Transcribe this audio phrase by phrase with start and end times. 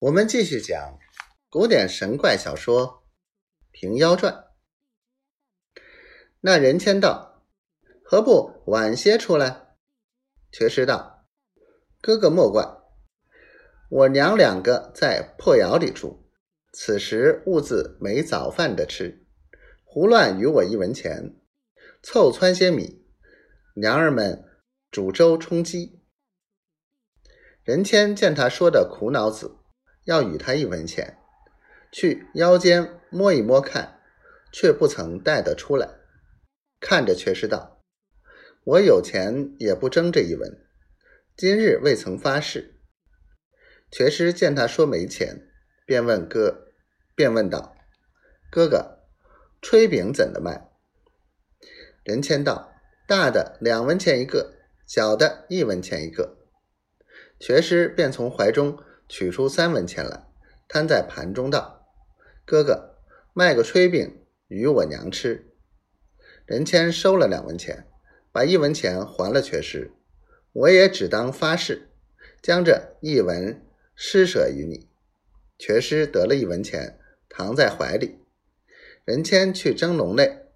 [0.00, 0.98] 我们继续讲
[1.50, 2.86] 古典神怪小说
[3.70, 4.32] 《平妖传》。
[6.40, 7.44] 那人谦道
[8.02, 9.76] ：“何不晚些出来？”
[10.50, 11.26] 瘸师道
[12.00, 12.66] ：“哥哥莫怪，
[13.90, 16.30] 我娘两个在破窑里住，
[16.72, 19.26] 此时兀自没早饭的吃，
[19.84, 21.36] 胡乱与我一文钱，
[22.02, 23.04] 凑汆些米，
[23.74, 24.42] 娘儿们
[24.90, 26.00] 煮粥充饥。”
[27.62, 29.58] 人谦见他说的苦恼子。
[30.04, 31.18] 要与他一文钱，
[31.92, 34.00] 去腰间摸一摸看，
[34.52, 35.88] 却不曾带得出来。
[36.80, 37.82] 看着却是道
[38.64, 40.64] ：“我有钱也不争这一文，
[41.36, 42.80] 今日未曾发誓。”
[43.92, 45.48] 瘸师见他说没钱，
[45.84, 46.72] 便问哥，
[47.14, 47.76] 便问道
[48.50, 49.00] ：“哥哥，
[49.60, 50.70] 炊饼怎的卖？”
[52.02, 52.72] 人谦道
[53.06, 54.54] ：“大的两文钱一个，
[54.86, 56.38] 小的一文钱一个。”
[57.38, 58.82] 瘸师便从怀中。
[59.10, 60.28] 取出三文钱来，
[60.68, 61.84] 摊在盘中道
[62.46, 62.96] ：“哥哥，
[63.34, 65.52] 卖个炊饼与我娘吃。”
[66.46, 67.88] 任谦收了两文钱，
[68.30, 69.90] 把一文钱还了瘸师。
[70.52, 71.90] 我也只当发誓，
[72.40, 73.66] 将这一文
[73.96, 74.88] 施舍于你。
[75.58, 78.20] 瘸师得了一文钱，藏在怀里。
[79.04, 80.46] 任谦去蒸笼内，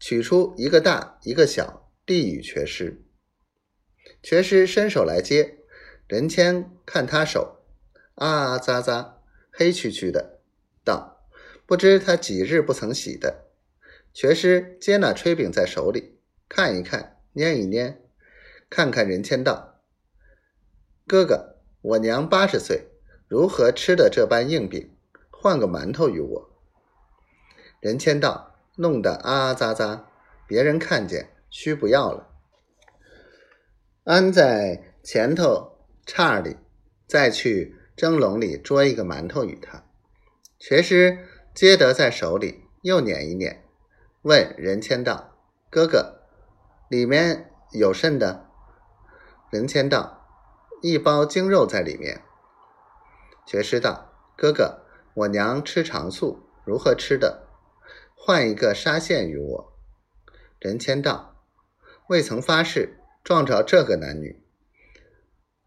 [0.00, 3.02] 取出一个大一个小，递与瘸师。
[4.22, 5.58] 瘸师伸手来接，
[6.08, 7.57] 任谦看他手。
[8.18, 9.12] 啊喳喳，
[9.52, 10.40] 黑黢黢的，
[10.84, 11.20] 道
[11.66, 13.44] ：“不知他几日不曾洗的。”
[14.12, 18.02] 全师接那炊饼在手里，看一看，捏一捏，
[18.68, 19.80] 看看人谦道
[21.06, 22.88] ：“哥哥，我娘八十岁，
[23.28, 24.96] 如何吃的这般硬饼？
[25.30, 26.50] 换个馒头与我。”
[27.78, 30.00] 人谦道：“弄得啊喳喳，
[30.48, 32.28] 别人看见，须不要了。
[34.02, 36.56] 安在前头叉里，
[37.06, 39.82] 再去。”蒸笼里捉一个馒头与他，
[40.56, 43.64] 瘸师接得在手里，又捻一捻，
[44.22, 45.36] 问任谦道
[45.68, 46.20] ：“哥哥，
[46.88, 48.46] 里面有甚的？”
[49.50, 50.24] 任谦道
[50.80, 52.22] ：“一包精肉在里面。”
[53.44, 57.48] 瘸师道：“哥哥，我娘吃长素，如何吃的？
[58.14, 59.72] 换一个沙县与我。”
[60.60, 61.34] 任谦道
[62.06, 64.40] ：“未曾发誓，撞着这个男女，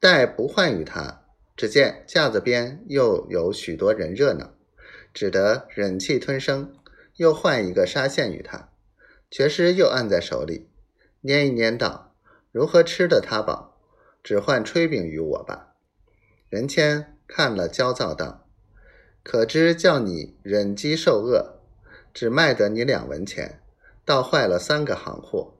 [0.00, 1.20] 待不换与他。”
[1.56, 4.54] 只见架子边又有许多人热闹，
[5.12, 6.74] 只得忍气吞声，
[7.16, 8.70] 又换一个纱线与他。
[9.30, 10.68] 瘸师又按在手里，
[11.22, 12.12] 拈一拈道
[12.50, 13.78] ：“如何吃得他饱？
[14.22, 15.74] 只换炊饼与我吧。”
[16.50, 18.48] 任谦看了，焦躁道
[19.22, 21.60] ：“可知叫你忍饥受饿，
[22.12, 23.60] 只卖得你两文钱，
[24.04, 25.54] 倒坏了三个行货。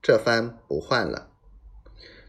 [0.00, 1.30] 这番不换了。”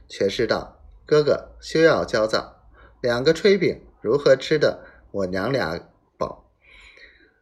[0.10, 2.58] 瘸师道：“哥哥休要焦躁。”
[3.02, 4.86] 两个炊饼如何吃的？
[5.10, 6.46] 我娘俩饱，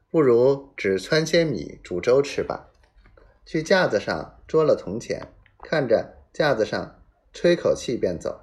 [0.10, 2.70] 不如只汆些米煮粥吃吧。
[3.46, 5.28] 去架子上捉了铜钱，
[5.62, 7.02] 看着架子上
[7.34, 8.40] 吹口气便走。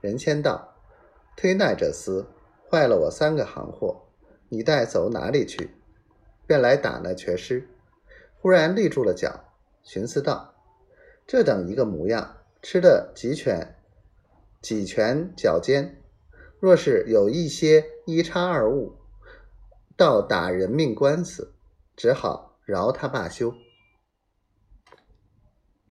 [0.00, 0.76] 人谦道
[1.36, 2.24] ：“忒奈这厮
[2.70, 4.06] 坏了我三个行货，
[4.48, 5.70] 你待走哪里去？”
[6.46, 7.68] 便来打那瘸尸。
[8.40, 9.44] 忽然立住了脚，
[9.82, 10.54] 寻思道
[11.26, 13.74] ：“这等一个模样，吃的几拳
[14.62, 15.96] 几拳脚尖。”
[16.60, 18.96] 若是有一些一差二误，
[19.96, 21.52] 到打人命官司，
[21.96, 23.54] 只好饶他罢休。